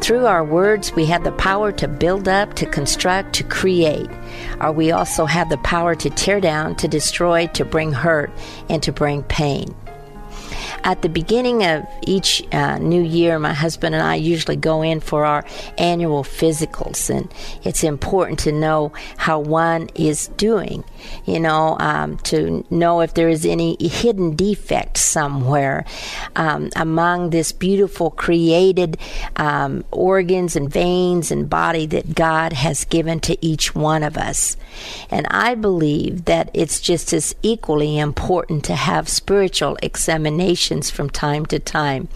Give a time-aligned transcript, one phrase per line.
[0.00, 4.10] Through our words, we have the power to build up, to construct, to create.
[4.60, 8.30] Or we also have the power to tear down, to destroy, to bring hurt,
[8.68, 9.74] and to bring pain.
[10.84, 15.00] At the beginning of each uh, new year, my husband and I usually go in
[15.00, 15.44] for our
[15.78, 17.32] annual physicals, and
[17.64, 20.84] it's important to know how one is doing.
[21.24, 25.84] You know, um, to know if there is any hidden defect somewhere
[26.36, 28.98] um, among this beautiful created
[29.36, 34.56] um, organs and veins and body that God has given to each one of us.
[35.10, 39.78] And I believe that it's just as equally important to have spiritual
[40.68, 42.08] from time to time,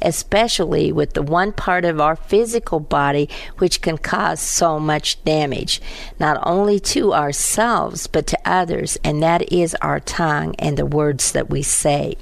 [0.00, 5.80] especially with the one part of our physical body which can cause so much damage,
[6.20, 11.32] not only to ourselves, but to others, and that is our tongue and the words
[11.32, 12.16] that we say.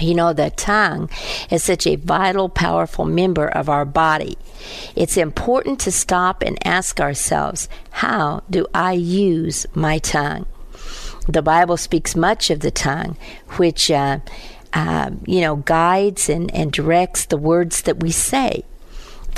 [0.00, 1.10] You know, the tongue
[1.50, 4.38] is such a vital, powerful member of our body.
[4.94, 10.46] It's important to stop and ask ourselves, how do I use my tongue?
[11.28, 13.16] The Bible speaks much of the tongue,
[13.56, 14.20] which, uh,
[14.72, 18.64] uh, you know, guides and, and directs the words that we say.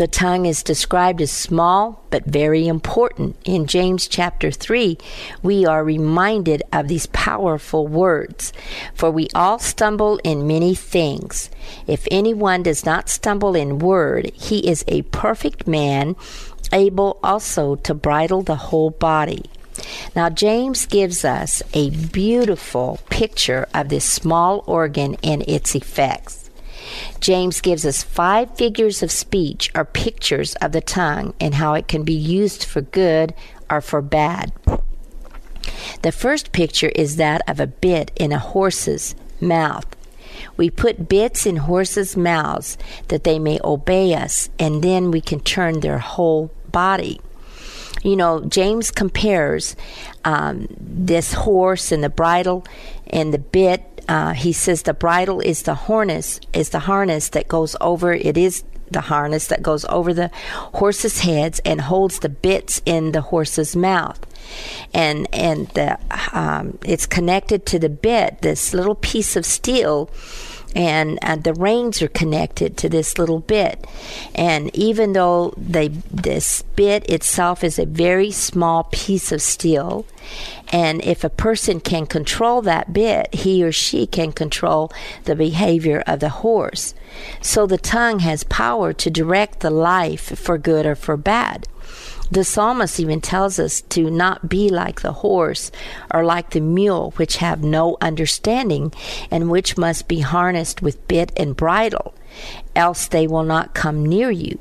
[0.01, 3.37] The tongue is described as small but very important.
[3.45, 4.97] In James chapter 3,
[5.43, 8.53] we are reminded of these powerful words.
[8.95, 11.51] For we all stumble in many things.
[11.87, 16.17] If anyone does not stumble in word, he is a perfect man,
[16.73, 19.45] able also to bridle the whole body.
[20.15, 26.51] Now, James gives us a beautiful picture of this small organ and its effects.
[27.21, 31.89] James gives us five figures of speech or pictures of the tongue and how it
[31.89, 33.35] can be used for good
[33.71, 34.53] or for bad.
[36.03, 39.87] The first picture is that of a bit in a horse's mouth.
[40.57, 45.41] We put bits in horses' mouths that they may obey us, and then we can
[45.41, 47.21] turn their whole body.
[48.03, 49.77] You know, James compares
[50.25, 52.65] um, this horse and the bridle
[53.09, 53.83] and the bit.
[54.09, 58.37] Uh, he says the bridle is the harness is the harness that goes over it
[58.37, 60.31] is the harness that goes over the
[60.75, 64.19] horse's heads and holds the bits in the horse's mouth.
[64.93, 65.99] And and the
[66.33, 68.43] um, it's connected to the bit.
[68.43, 70.11] This little piece of steel
[70.75, 73.87] and uh, the reins are connected to this little bit.
[74.35, 80.07] And even though they, this bit itself is a very small piece of steel,
[80.73, 84.93] and if a person can control that bit, he or she can control
[85.25, 86.95] the behavior of the horse.
[87.41, 91.67] So the tongue has power to direct the life for good or for bad.
[92.33, 95.73] The psalmist even tells us to not be like the horse
[96.15, 98.93] or like the mule, which have no understanding
[99.33, 102.15] and which must be harnessed with bit and bridle,
[102.77, 104.61] else they will not come near you.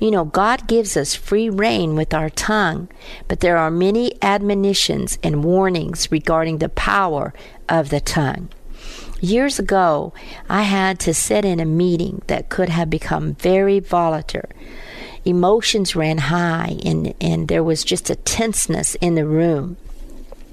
[0.00, 2.88] You know, God gives us free rein with our tongue,
[3.28, 7.34] but there are many admonitions and warnings regarding the power
[7.68, 8.48] of the tongue.
[9.20, 10.12] Years ago,
[10.48, 14.48] I had to sit in a meeting that could have become very volatile
[15.24, 19.76] emotions ran high and, and there was just a tenseness in the room.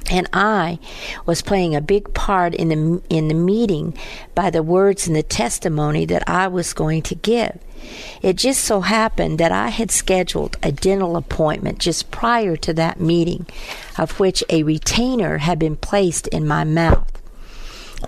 [0.10, 0.80] And I
[1.26, 3.98] was playing a big part in the in the meeting
[4.36, 7.60] by the words and the testimony that I was going to give.
[8.22, 13.00] It just so happened that I had scheduled a dental appointment just prior to that
[13.00, 13.46] meeting,
[13.98, 17.11] of which a retainer had been placed in my mouth.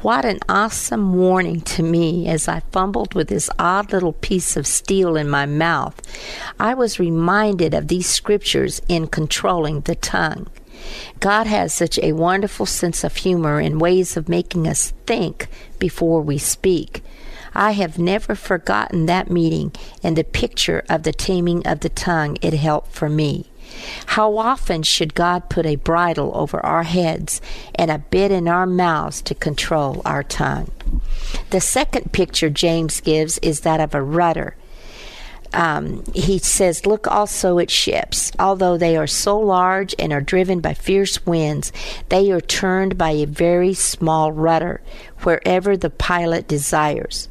[0.02, 4.68] What an awesome warning to me as I fumbled with this odd little piece of
[4.68, 6.02] steel in my mouth.
[6.60, 10.48] I was reminded of these scriptures in controlling the tongue.
[11.22, 15.48] God has such a wonderful sense of humor and ways of making us think
[15.80, 17.02] before we speak.
[17.56, 22.38] I have never forgotten that meeting and the picture of the taming of the tongue
[22.42, 23.52] it helped for me.
[24.08, 27.42] How often should God put a bridle over our heads
[27.76, 30.72] and a bit in our mouths to control our tongue?
[31.50, 34.56] The second picture James gives is that of a rudder.
[35.54, 38.32] Um, he says, Look also at ships.
[38.40, 41.72] Although they are so large and are driven by fierce winds,
[42.10, 44.82] they are turned by a very small rudder
[45.22, 47.30] wherever the pilot desires.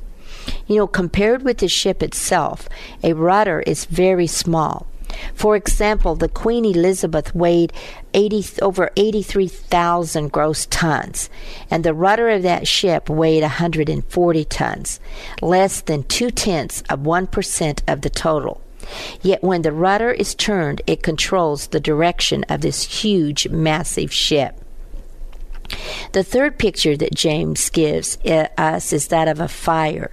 [0.66, 2.68] You know, compared with the ship itself,
[3.02, 4.86] a rudder is very small.
[5.34, 7.72] For example, the Queen Elizabeth weighed
[8.14, 11.30] 80, over 83,000 gross tons,
[11.70, 15.00] and the rudder of that ship weighed 140 tons,
[15.40, 18.60] less than two tenths of 1% of the total.
[19.22, 24.58] Yet when the rudder is turned, it controls the direction of this huge, massive ship.
[26.12, 30.10] The third picture that James gives uh, us is that of a fire.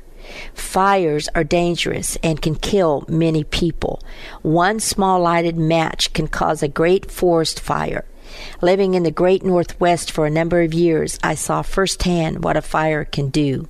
[0.53, 4.01] Fires are dangerous and can kill many people.
[4.41, 8.05] One small lighted match can cause a great forest fire.
[8.61, 12.61] Living in the great Northwest for a number of years, I saw firsthand what a
[12.61, 13.67] fire can do.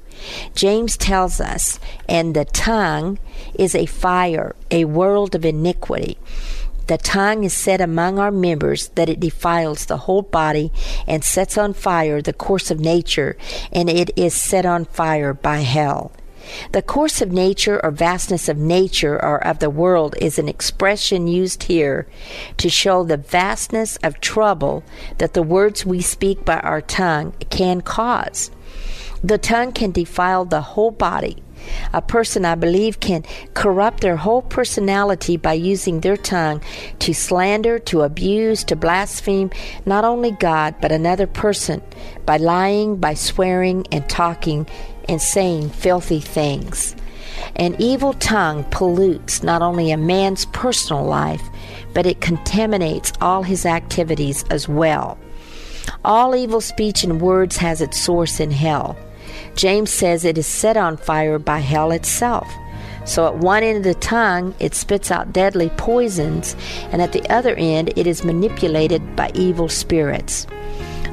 [0.54, 3.20] James tells us, and the tongue
[3.54, 6.18] is a fire, a world of iniquity.
[6.88, 10.72] The tongue is set among our members that it defiles the whole body
[11.08, 13.38] and sets on fire the course of nature,
[13.72, 16.12] and it is set on fire by hell.
[16.72, 21.28] The course of nature or vastness of nature or of the world is an expression
[21.28, 22.08] used here
[22.58, 24.84] to show the vastness of trouble
[25.18, 28.52] that the words we speak by our tongue can cause.
[29.24, 31.44] The tongue can defile the whole body
[31.94, 33.24] a person, I believe, can
[33.54, 36.62] corrupt their whole personality by using their tongue
[37.00, 39.52] to slander, to abuse, to blaspheme
[39.86, 41.82] not only God, but another person
[42.26, 44.68] by lying, by swearing, and talking
[45.10, 46.96] and saying filthy things.
[47.56, 51.42] An evil tongue pollutes not only a man's personal life,
[51.94, 55.18] but it contaminates all his activities as well.
[56.06, 58.96] All evil speech and words has its source in hell.
[59.56, 62.48] James says it is set on fire by hell itself.
[63.06, 66.56] So at one end of the tongue, it spits out deadly poisons,
[66.92, 70.46] and at the other end, it is manipulated by evil spirits.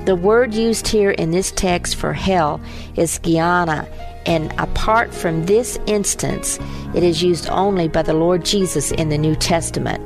[0.06, 2.60] The word used here in this text for hell
[2.94, 3.88] is Gehenna,
[4.24, 6.60] and apart from this instance,
[6.94, 10.00] it is used only by the Lord Jesus in the New Testament.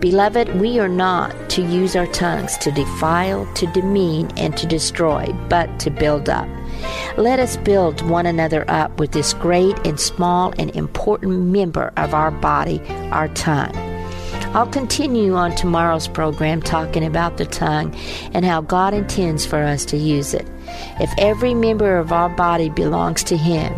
[0.00, 5.26] Beloved, we are not to use our tongues to defile, to demean, and to destroy,
[5.48, 6.46] but to build up.
[7.16, 12.14] Let us build one another up with this great and small and important member of
[12.14, 13.93] our body, our tongue.
[14.54, 17.92] I'll continue on tomorrow's program talking about the tongue
[18.32, 20.46] and how God intends for us to use it.
[21.00, 23.72] If every member of our body belongs to Him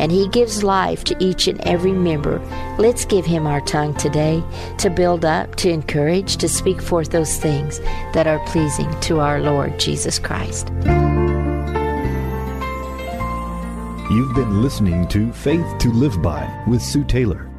[0.00, 2.38] and He gives life to each and every member,
[2.78, 4.42] let's give Him our tongue today
[4.78, 7.80] to build up, to encourage, to speak forth those things
[8.14, 10.68] that are pleasing to our Lord Jesus Christ.
[14.10, 17.50] You've been listening to Faith to Live By with Sue Taylor.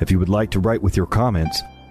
[0.00, 1.62] If you would like to write with your comments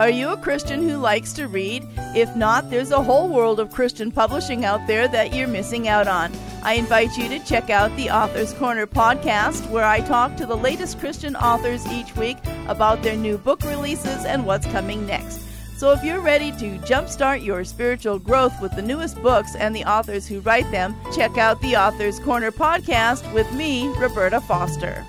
[0.00, 1.86] Are you a Christian who likes to read?
[2.16, 6.08] If not, there's a whole world of Christian publishing out there that you're missing out
[6.08, 6.32] on.
[6.64, 10.56] I invite you to check out the Author's Corner podcast, where I talk to the
[10.56, 15.42] latest Christian authors each week about their new book releases and what's coming next.
[15.76, 19.84] So if you're ready to jumpstart your spiritual growth with the newest books and the
[19.84, 25.06] authors who write them, check out the Author's Corner podcast with me, Roberta Foster.